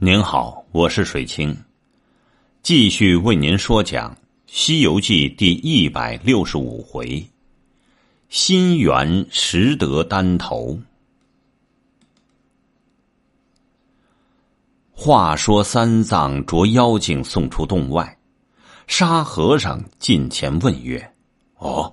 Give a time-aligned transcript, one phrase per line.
[0.00, 1.64] 您好，我是水清，
[2.62, 4.14] 继续为您说讲
[4.46, 7.28] 《西游记》第一百六十五回：
[8.28, 10.78] 心猿识得丹头。
[14.92, 18.16] 话说三藏着妖精送出洞外，
[18.86, 21.12] 沙和尚近前问曰
[21.58, 21.92] ：“哦，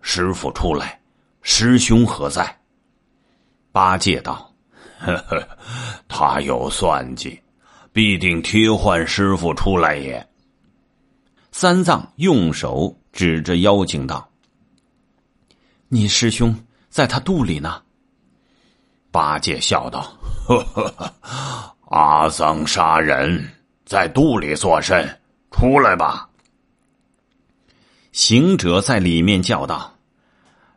[0.00, 0.98] 师傅出来，
[1.42, 2.58] 师兄何在？”
[3.72, 4.45] 八戒道。
[4.98, 5.48] 呵呵，
[6.08, 7.40] 他有算计，
[7.92, 10.26] 必定替换师傅出来也。
[11.52, 14.28] 三藏用手指着妖精道
[15.88, 16.54] ：“你师兄
[16.88, 17.82] 在他肚里呢。”
[19.10, 20.12] 八戒笑道
[20.46, 21.14] ：“呵呵，
[21.88, 23.50] 阿僧杀人，
[23.84, 25.20] 在肚里作甚？
[25.50, 26.28] 出来吧！”
[28.12, 29.94] 行者在里面叫道：“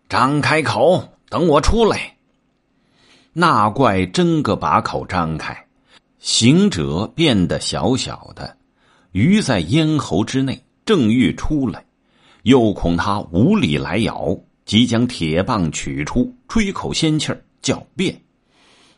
[0.07, 2.15] 张开口，等我出来。”
[3.33, 5.65] 那怪真个把口张开，
[6.17, 8.57] 行者变得小小的，
[9.11, 11.85] 鱼在咽喉之内，正欲出来，
[12.43, 14.35] 又恐他无理来咬，
[14.65, 18.19] 即将铁棒取出，吹口仙气儿，叫变，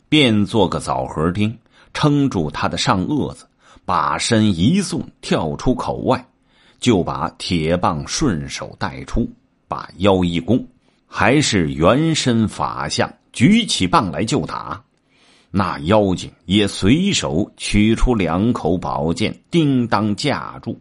[0.07, 1.55] 变做个枣核钉，
[1.93, 3.45] 撑住他的上颚子，
[3.83, 6.25] 把身一送，跳出口外，
[6.79, 9.29] 就把铁棒顺手带出，
[9.67, 10.65] 把腰一弓，
[11.05, 13.11] 还是原身法相。
[13.33, 14.83] 举起棒来就打，
[15.51, 20.77] 那妖精也随手取出两口宝剑，叮当架住，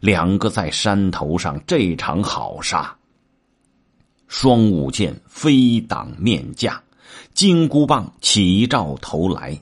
[0.00, 2.94] 两个在山头上这场好杀。
[4.28, 6.82] 双舞剑飞挡面架，
[7.32, 9.58] 金箍棒起照头来，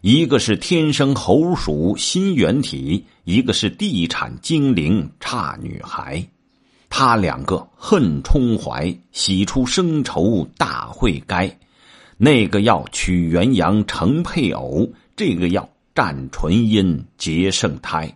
[0.00, 6.26] 一个是天生猴鼠心猿体，一个是地产精灵差女孩，
[6.88, 11.58] 他两个恨冲怀，喜出生仇大会该。
[12.20, 18.12] 那个要取元阳成配偶，这个要占纯阴结圣胎。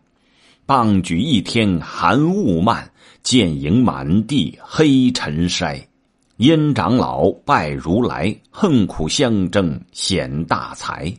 [0.66, 2.90] 棒举一天寒雾漫，
[3.22, 5.80] 剑影满地黑尘筛。
[6.38, 11.12] 阴长老拜如来，恨苦相争显大才。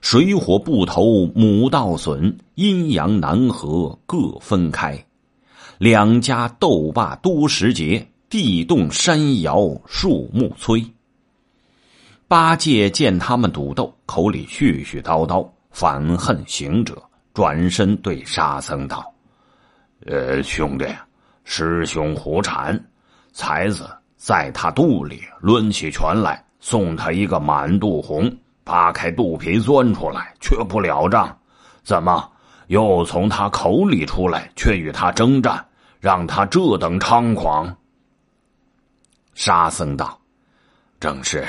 [0.00, 5.00] 水火不投母道损，阴阳难合各分开。
[5.78, 10.84] 两家斗罢多时节，地动山摇树木摧。
[12.28, 17.00] 八戒见他们赌斗，口里絮絮叨叨，反恨行者，
[17.32, 19.14] 转身对沙僧道
[20.06, 20.86] ：“呃，兄弟，
[21.44, 22.84] 师兄胡缠，
[23.32, 31.38] 才子在他肚里抡起拳来，送他一个满肚红，扒开肚皮钻出来，却不了账。
[31.84, 32.28] 怎么
[32.66, 35.64] 又从他口里出来，却与他征战，
[36.00, 37.76] 让他这等猖狂？”
[39.34, 40.18] 沙僧道
[40.98, 41.46] ：“正是。”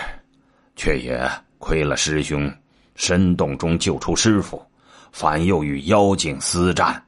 [0.78, 2.50] 却也亏了师兄，
[2.96, 4.66] 深洞中救出师傅，
[5.12, 7.04] 反又与妖精私战。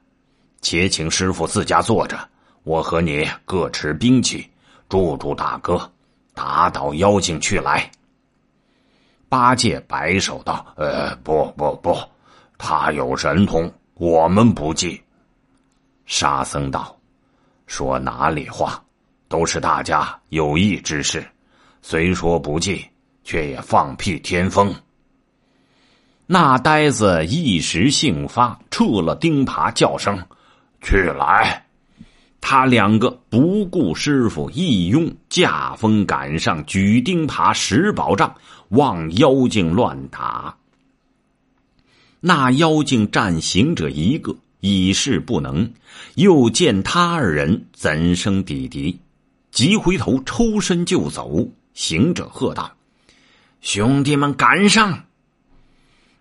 [0.60, 2.18] 且请师傅自家坐着，
[2.64, 4.50] 我和你各持兵器，
[4.90, 5.90] 助助大哥，
[6.34, 7.90] 打倒妖精去来。
[9.28, 11.96] 八戒摆手道：“呃，不不不，
[12.58, 15.00] 他有神通，我们不济。”
[16.04, 16.94] 沙僧道
[17.68, 18.82] ：“说哪里话？
[19.28, 21.24] 都是大家有意之事，
[21.82, 22.84] 虽说不济。”
[23.24, 24.74] 却也放屁天风。
[26.26, 30.16] 那呆子一时兴发，撤了钉耙，叫声
[30.80, 31.66] ：“去来！”
[32.40, 38.34] 他两个不顾师傅，一拥驾风赶上，举钉耙，使宝杖，
[38.70, 40.56] 望妖精乱打。
[42.20, 45.70] 那妖精战行者一个，已是不能，
[46.14, 48.98] 又见他二人怎生抵敌？
[49.50, 51.46] 急回头抽身就走。
[51.74, 52.70] 行者喝道。
[53.60, 55.04] 兄弟们，赶上！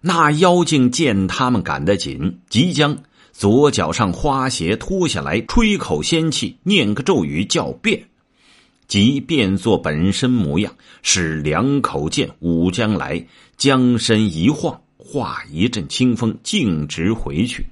[0.02, 2.98] 那妖精见他们赶得紧，即将
[3.32, 8.04] 左脚上花鞋脱下来，吹口仙气，念个咒语，叫变，
[8.88, 13.26] 即变作本身模样，使两口剑舞将来，
[13.58, 17.66] 将身一晃，化一阵清风，径直回去。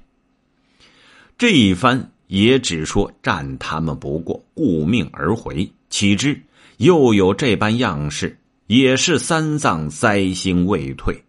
[1.36, 5.70] 这一番也只说战他们不过，顾命而回。
[5.90, 6.40] 岂知
[6.78, 8.38] 又有这般样式。
[8.68, 11.24] 也是三藏灾星未退，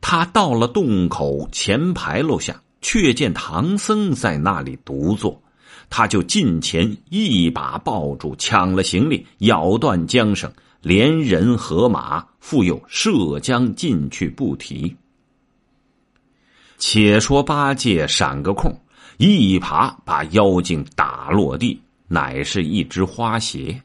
[0.00, 5.42] 他到了洞口前牌楼下，却见唐僧在那里独坐，
[5.88, 10.52] 他就近前一把抱住，抢了行李，咬断缰绳，
[10.82, 14.94] 连人和马，复又射将进去不提。
[16.76, 18.70] 且说八戒闪个空，
[19.16, 23.82] 一耙把妖精打落地，乃是一只花鞋。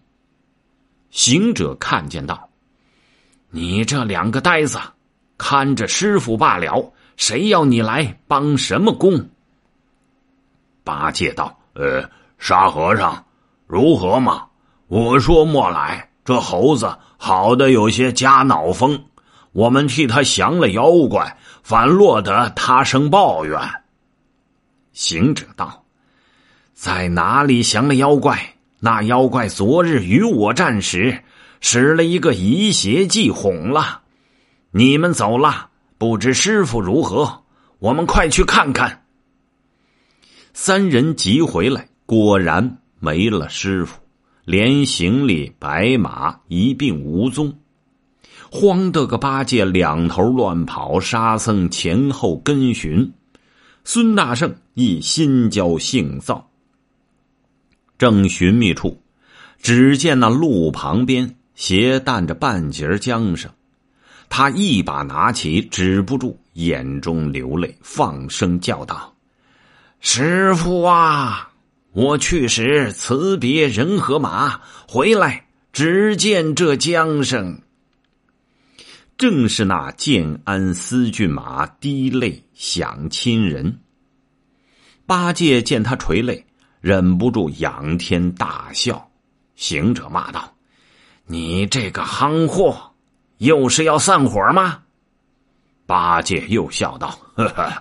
[1.09, 2.46] 行者看见道。
[3.49, 4.79] 你这两个呆子，
[5.37, 9.29] 看着师傅罢了，谁要你来帮什么工？”
[10.83, 13.25] 八戒道：“呃，沙和尚，
[13.65, 14.45] 如何嘛？
[14.87, 19.05] 我说莫来，这猴子好的有些加脑风，
[19.51, 23.59] 我们替他降了妖怪，反落得他生抱怨。”
[24.93, 25.83] 行者道
[26.73, 28.55] ：“在哪里降了妖怪？
[28.79, 31.23] 那妖怪昨日与我战时，
[31.59, 34.01] 使了一个移邪计，哄了
[34.71, 35.69] 你们走了。
[35.97, 37.43] 不知师傅如何？
[37.79, 39.03] 我们快去看看。”
[40.53, 43.99] 三人急回来，果然没了师傅，
[44.45, 47.57] 连行李白马一并无踪，
[48.51, 53.11] 慌得个八戒两头乱跑，沙僧前后跟寻。
[53.83, 56.49] 孙大圣亦心焦性躁，
[57.97, 59.01] 正寻觅处，
[59.61, 63.51] 只见那路旁边斜淡着半截缰绳，
[64.29, 69.15] 他一把拿起，止不住眼中流泪，放声叫道
[69.99, 71.49] ：“师傅啊，
[71.93, 77.59] 我去时辞别人和马，回来只见这缰绳。”
[79.17, 83.79] 正是那建安思骏马滴泪想亲人。
[85.07, 86.45] 八戒见他垂泪，
[86.81, 89.09] 忍不住仰天大笑。
[89.55, 90.53] 行者骂道
[91.27, 92.75] ：“你这个夯货，
[93.37, 94.79] 又是要散伙吗？”
[95.85, 97.71] 八戒又笑道：“呵呵，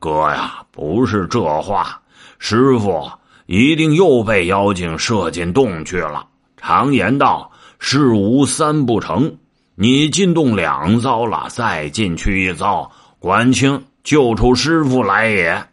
[0.00, 2.02] 哥呀，不是这话，
[2.38, 3.08] 师傅
[3.46, 6.26] 一定又被妖精射进洞去了。
[6.56, 9.38] 常言道，事无三不成。”
[9.76, 15.66] 你进洞两遭了，再进去一遭，管清救出师傅来也。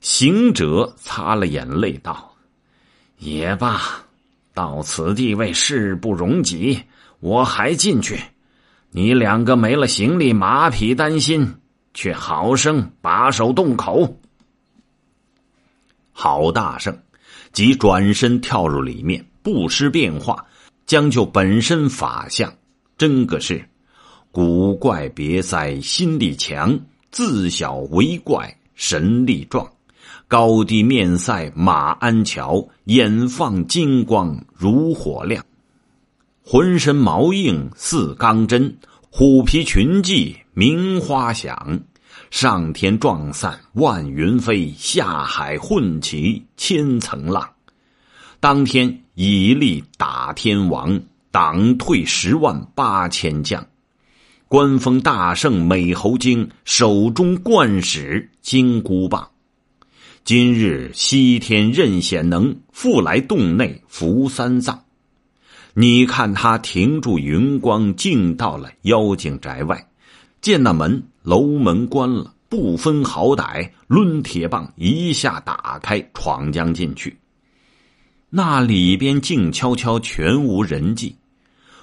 [0.00, 2.34] 行者擦了眼泪道
[3.18, 3.80] ：“也罢，
[4.54, 6.80] 到此地位事不容己，
[7.20, 8.18] 我还进去。
[8.90, 11.54] 你两个没了行李马匹，担心，
[11.92, 14.20] 却好生把守洞口。”
[16.16, 16.96] 郝大圣
[17.52, 20.46] 即转身跳入里面，不失变化。
[20.86, 22.52] 将就本身法相，
[22.98, 23.66] 真个是
[24.30, 26.78] 古怪别哉，心力强；
[27.10, 29.66] 自小为怪，神力壮。
[30.26, 35.44] 高低面赛马鞍桥，眼放金光如火亮。
[36.42, 38.76] 浑身毛硬似钢针，
[39.10, 41.80] 虎皮裙髻鸣花响。
[42.30, 47.48] 上天撞散万云飞，下海混起千层浪。
[48.40, 51.00] 当天以力打天王，
[51.30, 53.64] 挡退十万八千将。
[54.48, 59.28] 官封大圣美猴精，手中贯使金箍棒。
[60.24, 64.82] 今日西天任显能，复来洞内扶三藏。
[65.74, 69.86] 你看他停住云光，进到了妖精宅外，
[70.40, 77.18] 见那门楼门关了，不分好歹，抡铁棒一下打开，闯将进去。
[78.30, 81.14] 那里边静悄悄，全无人迹。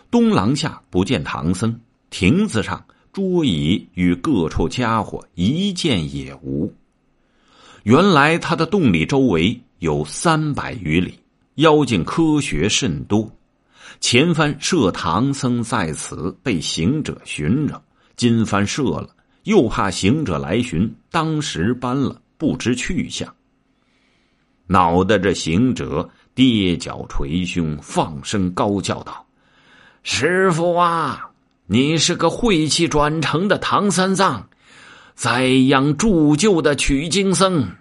[0.09, 1.79] 东廊下不见唐僧，
[2.09, 2.83] 亭子上
[3.13, 6.73] 桌椅与各处家伙一件也无。
[7.83, 11.19] 原来他的洞里周围有三百余里，
[11.55, 13.31] 妖精科学甚多。
[13.99, 17.81] 前番设唐僧在此被行者寻着，
[18.15, 19.09] 今番设了，
[19.43, 23.35] 又怕行者来寻，当时搬了，不知去向。
[24.67, 26.09] 恼得这行者。
[26.33, 29.25] 跌脚捶胸，放声高叫道
[30.01, 31.29] ：“师傅啊，
[31.65, 34.47] 你是个晦气转成的唐三藏，
[35.21, 37.75] 栽秧铸就的取经僧。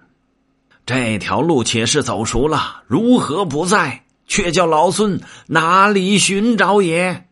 [0.85, 4.05] 这条路且是走熟了，如何不在？
[4.27, 7.27] 却叫老孙哪里寻找也？”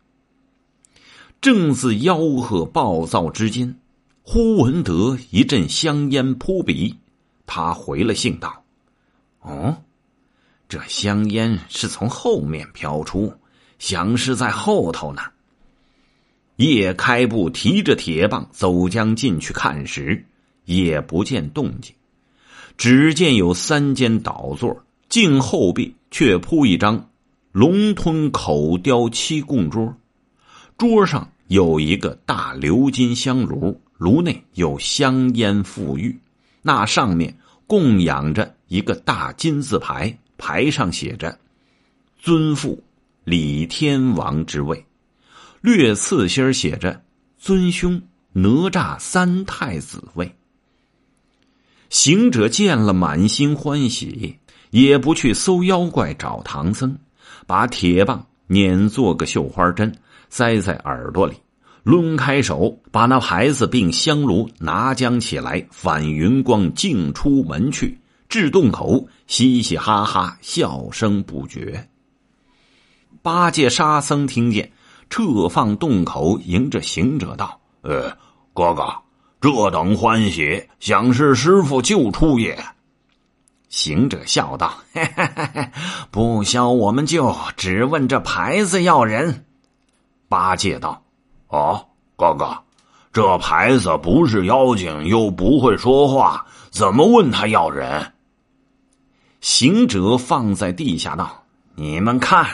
[1.42, 3.78] 正自吆喝暴躁之间，
[4.22, 6.96] 忽闻得一阵香烟扑鼻，
[7.44, 8.64] 他回了信道
[9.44, 9.76] ：“哦。”
[10.70, 13.30] 这香烟是从后面飘出，
[13.78, 15.20] 想是在后头呢。
[16.58, 20.24] 叶开步提着铁棒走将进去看时，
[20.64, 21.94] 也不见动静，
[22.76, 27.10] 只见有三间倒座，镜后壁却铺一张
[27.52, 29.96] 龙吞口雕漆供桌，
[30.76, 36.18] 桌上有一个大鎏金香炉，炉内有香烟馥郁，
[36.60, 37.36] 那上面
[37.68, 40.18] 供养着一个大金字牌。
[40.36, 41.38] 牌上写着
[42.18, 42.80] “尊父
[43.24, 44.84] 李天王之位”，
[45.60, 47.02] 略刺心写着
[47.38, 48.00] “尊兄
[48.32, 50.34] 哪吒三太子位”。
[51.90, 54.38] 行者见了，满心欢喜，
[54.70, 56.96] 也不去搜妖怪找唐僧，
[57.46, 59.92] 把铁棒捻做个绣花针，
[60.28, 61.34] 塞在耳朵里，
[61.84, 67.98] 抡开手，把那牌子并香炉拿将起来，反云光径出门去，
[68.28, 71.88] 至洞口，嘻嘻哈哈，笑声不绝。
[73.22, 74.70] 八戒、沙僧听见，
[75.10, 78.16] 撤放洞口，迎着行者道：“呃，
[78.52, 78.84] 哥哥，
[79.40, 82.58] 这等欢喜，想是师傅救出也。”
[83.68, 85.70] 行者笑道：“嘿嘿嘿
[86.10, 89.44] 不消我们救，只问这牌子要人。”
[90.28, 91.02] 八戒道
[91.48, 91.86] ：“哦，
[92.16, 92.56] 哥哥，
[93.12, 98.12] 这牌子不是妖精，又不会说话，怎么问他要人？”
[99.40, 101.44] 行者放在地下道
[101.76, 102.46] ：“你们看。”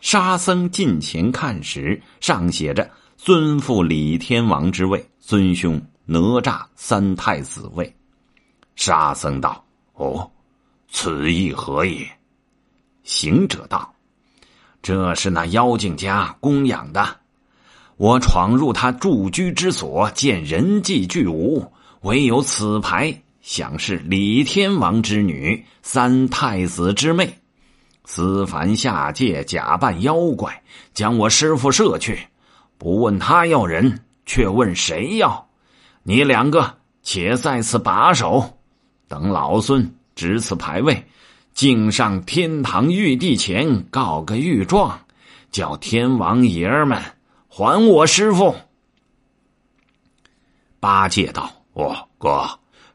[0.00, 2.88] 沙僧近前看时，上写着
[3.18, 7.94] “尊父李天王之位，尊兄哪吒三太子位。”
[8.76, 9.64] 沙僧道。
[9.94, 10.30] 哦，
[10.90, 12.08] 此意何也？
[13.02, 13.92] 行者道
[14.80, 17.16] ：“这是那妖精家供养的。
[17.96, 27.40] 我闯入他住居之所，见人迹俱无，唯有此牌，想是李天王之女，三太子之妹，
[28.10, 30.62] 私凡下界，假扮妖怪，
[30.94, 32.18] 将我师傅摄去。
[32.78, 35.46] 不问他要人，却问谁要？
[36.04, 38.58] 你两个且在此把守。”
[39.08, 41.06] 等老孙执此牌位，
[41.52, 44.98] 敬上天堂玉帝前告个御状，
[45.50, 46.98] 叫天王爷儿们
[47.46, 48.56] 还我师傅。
[50.80, 52.48] 八戒道：“哦，哥，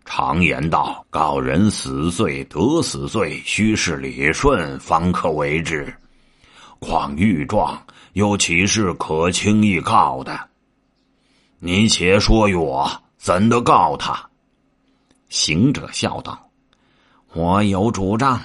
[0.05, 5.93] 常言道，告人死罪得死罪，须是理顺方可为之。
[6.79, 7.81] 况御状
[8.11, 10.37] 又岂是可轻易告的？
[11.59, 14.29] 你且说与我，怎的告他？”
[15.29, 16.49] 行者笑道
[17.33, 18.39] ：“我有主张，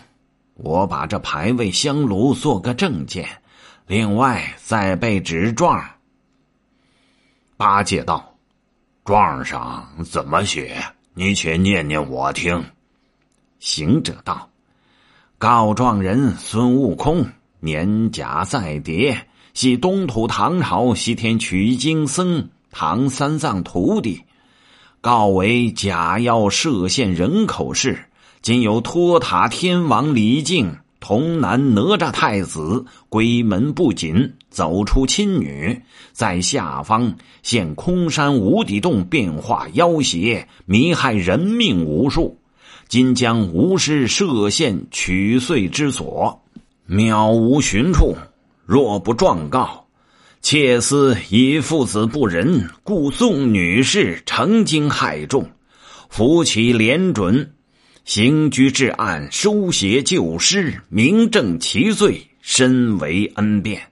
[0.55, 3.29] 我把这牌位香炉做个证件，
[3.87, 5.85] 另外再备纸状。”
[7.59, 8.33] 八戒道
[9.05, 10.81] ：“状上怎么写？
[11.19, 12.65] 你且念念我听。”
[13.59, 14.51] 行者道
[15.37, 17.27] ：“告状人孙悟空，
[17.59, 24.23] 年甲在叠，系东土唐朝西天取经僧唐三藏徒弟。”
[25.03, 28.07] 告为假药涉县人口事，
[28.41, 35.81] 今有托塔天王李靖童男哪吒太子归门不紧，走出亲女，
[36.12, 42.38] 在下方现空山无底洞变化妖邪，迷害人命无数。
[42.88, 46.43] 今将无师设陷取碎之所，
[46.88, 48.17] 渺无寻处，
[48.67, 49.85] 若不状告。
[50.40, 55.50] 妾思以父子不仁，故宋女士成经害众，
[56.09, 57.52] 扶其连准，
[58.09, 63.83] 刑拘治案，收邪救尸，明正其罪，深为恩变。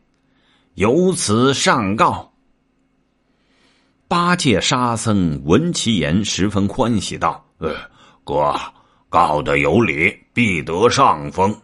[0.73, 2.33] 由此上告。
[4.09, 7.77] 八戒、沙僧闻其言，十分欢喜，道：“呃，
[8.25, 8.59] 哥
[9.11, 11.55] 告的有理，必得上风。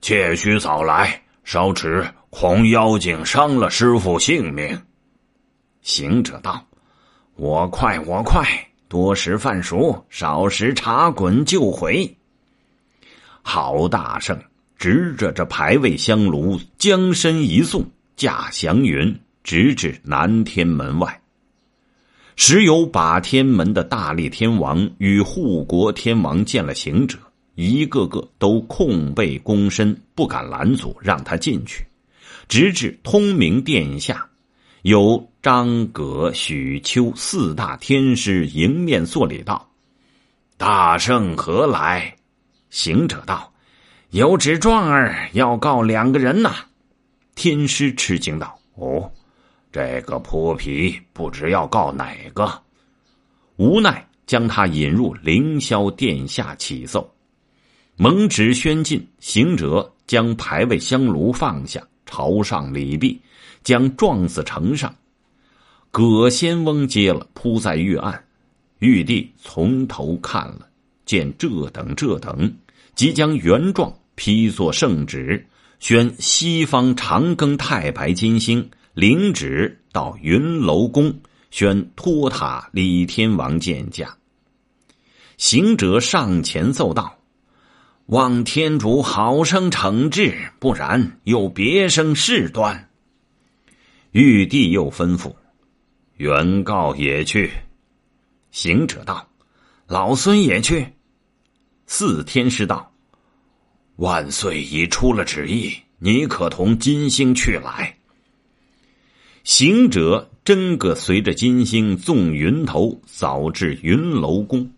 [0.00, 4.80] 且须早来，稍迟。”恐妖精伤了师傅性命。
[5.82, 6.64] 行者道
[7.34, 8.46] ：“我快，我快，
[8.88, 12.16] 多时饭熟，少时茶滚就回。”
[13.42, 14.38] 郝大圣
[14.76, 17.84] 执着这牌位香炉，将身一送，
[18.16, 21.20] 驾祥云，直至南天门外。
[22.36, 27.18] 时有把天门的大力天王与护国天王见了行者，
[27.56, 31.84] 一个个都空背躬身，不敢拦阻，让他进去。
[32.46, 34.27] 直至通明殿下，
[34.88, 39.68] 有张葛、许丘四大天师迎面作礼道
[40.56, 42.16] ：“大圣何来？”
[42.70, 43.52] 行者道
[44.12, 46.54] ：“有旨状儿要告两个人呐。”
[47.36, 49.12] 天师吃惊道：“哦，
[49.70, 52.50] 这个泼皮不知要告哪个？”
[53.56, 57.14] 无奈将他引入凌霄殿下起奏。
[57.96, 61.86] 蒙旨宣进，行者将牌位香炉放下。
[62.10, 63.20] 朝上礼毕，
[63.68, 64.94] 将状子呈上。
[65.90, 68.24] 葛仙翁接了，铺在玉案。
[68.78, 70.66] 玉帝从头看了，
[71.04, 72.50] 见这等这等，
[72.94, 75.46] 即将原状批作圣旨，
[75.80, 81.14] 宣西方长庚太白金星领旨到云楼宫，
[81.50, 84.16] 宣托塔李天王见驾。
[85.36, 87.18] 行者上前奏道。
[88.06, 92.87] 望天主好生惩治，不然又别生事端。
[94.12, 95.34] 玉帝又吩咐
[96.16, 97.50] ：“原告也去。”
[98.50, 99.28] 行者道
[99.86, 100.86] ：“老孙也去。”
[101.86, 102.92] 四天师道
[103.96, 107.96] ：“万岁已出了旨意，你可同金星去来。”
[109.44, 114.70] 行者真个随着金星纵云头，早至云楼宫。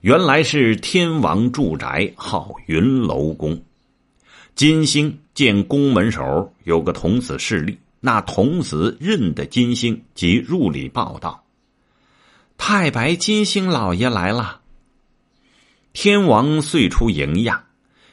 [0.00, 3.62] 原来是天王住宅，号云楼宫。
[4.54, 11.42] 金星见宫门首有个童子侍立，那童子认得金星，即入里报道
[12.58, 14.60] ：“太白金星老爷来了。”
[15.94, 17.64] 天王遂出迎驾，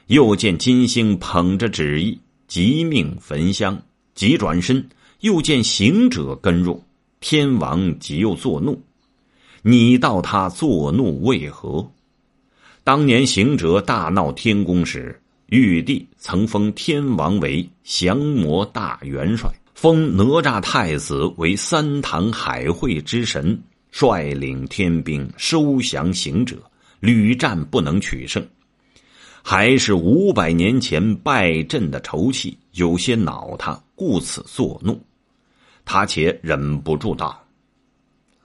[0.08, 2.18] 又见金星捧着旨意，
[2.48, 3.82] 即命焚香，
[4.16, 4.88] 即转身，
[5.20, 6.82] 又见行者跟入，
[7.20, 8.82] 天王即又作怒
[9.62, 11.92] ：“你道他作怒为何？”
[12.86, 15.22] 当年行者大闹天宫时。
[15.48, 23.60] 玉帝曾封天王为降魔大元帅，封哪吒太子为三堂海会之神，
[23.90, 26.56] 率领天兵收降行者，
[27.00, 28.48] 屡战不能取胜，
[29.42, 35.04] 还是五百年前败阵的仇气，有些恼他，故此作怒。
[35.84, 37.44] 他且忍不住道：“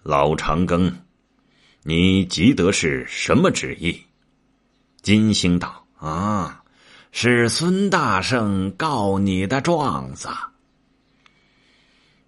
[0.02, 0.90] 老长庚，
[1.82, 3.94] 你急得是什么旨意？”
[5.02, 6.62] 金星道：“啊。”
[7.12, 10.30] 是孙大圣告你的状子。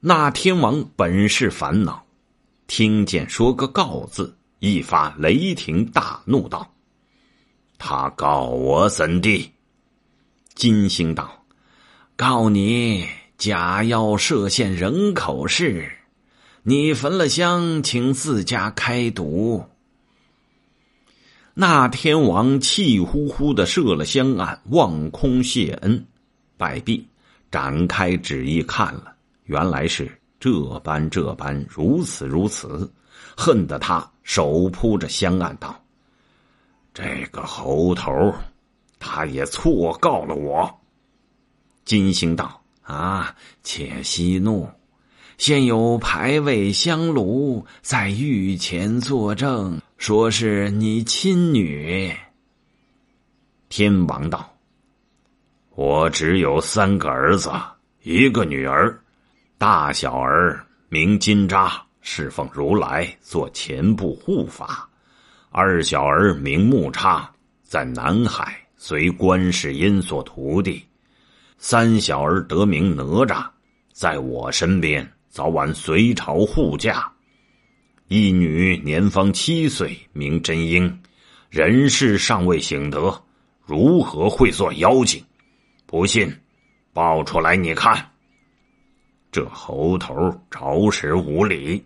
[0.01, 2.05] 那天王本是烦恼，
[2.69, 6.73] 听见说个“告”字，一发雷霆，大怒道
[7.79, 9.51] ：“他告我怎地？”
[10.55, 11.45] 金星道
[12.15, 15.91] ：“告你假药设陷人口事，
[16.63, 19.65] 你焚了香，请自家开毒。”
[21.55, 26.07] 那天王气呼呼的设了香案，望空谢恩，
[26.57, 27.05] 拜毕，
[27.51, 29.17] 展开旨意看了，
[29.49, 32.93] 原来是这般这般，如此如此，
[33.35, 35.83] 恨得他手扑着香案道
[36.93, 38.35] ：“这个猴头，
[38.99, 40.81] 他也错告了我。”
[41.87, 44.69] 金星道：“啊，且息怒。”
[45.39, 52.13] 现有牌位香炉在御前作证，说是你亲女。
[53.69, 54.53] 天王道
[55.77, 57.51] ：“我只有三个儿子，
[58.03, 59.01] 一个女儿，
[59.59, 64.89] 大小儿名金吒，侍奉如来做前部护法；
[65.51, 67.29] 二小儿名木叉，
[67.65, 70.81] 在南海随观世音做徒弟；
[71.59, 73.45] 三小儿得名哪吒，
[73.93, 77.13] 在我身边。”早晚随朝护驾，
[78.09, 81.01] 一女年方七岁，名真英，
[81.51, 83.23] 人事尚未醒得，
[83.65, 85.23] 如何会做妖精？
[85.87, 86.35] 不信，
[86.93, 88.11] 报出来你看。
[89.39, 91.81] 这猴头着实无礼，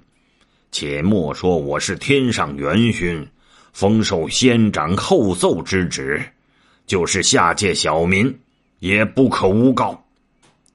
[0.71, 3.29] 且莫说我是天上元勋，
[3.75, 6.25] 封受先长后奏之职，
[6.87, 8.35] 就是下界小民，
[8.79, 10.03] 也不可诬告。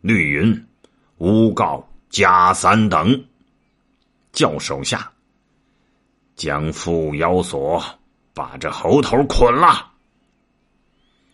[0.02, 0.68] 绿云，
[1.18, 1.84] 诬告。
[2.12, 3.26] 加三等，
[4.32, 5.12] 叫手下
[6.36, 7.84] 将缚妖索
[8.36, 9.94] 把这猴头捆了。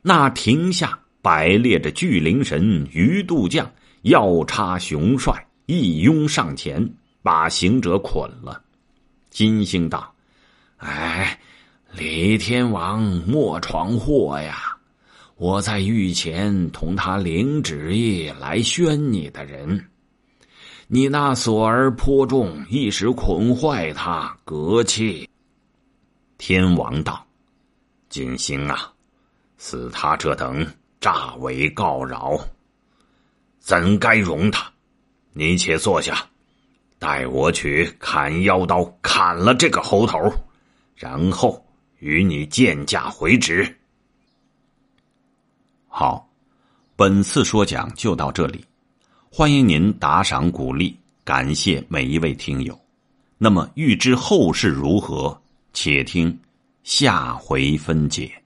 [0.01, 3.69] 那亭下摆列着巨灵神、鱼渡将、
[4.03, 8.61] 药叉雄帅，一拥上前把行者捆了。
[9.29, 10.13] 金星道
[10.77, 11.39] ：“哎，
[11.93, 14.77] 李天王莫闯祸呀！
[15.35, 19.85] 我在御前同他领旨意来宣你的人。”
[20.87, 25.27] 你那锁儿颇重，一时捆坏他，隔气。
[26.37, 27.25] 天王道
[28.09, 28.91] ：“金星啊，
[29.57, 30.67] 似他这等
[30.99, 32.37] 诈伪告饶，
[33.63, 34.69] 怎该容他？
[35.31, 36.27] 你且坐下，
[36.99, 40.19] 待我取砍妖刀，砍了这个猴头，
[40.97, 41.65] 然后
[41.99, 43.77] 与你见驾回旨。”
[45.87, 46.29] 好，
[46.97, 48.65] 本次说讲就到这里。
[49.31, 52.77] 欢迎您打赏鼓励，感谢每一位听友。
[53.37, 56.37] 那么，欲知后事如何，且听
[56.83, 58.42] 下回分解。